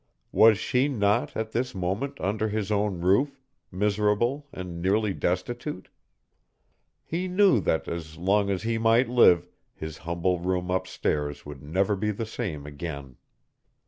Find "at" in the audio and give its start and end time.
1.37-1.51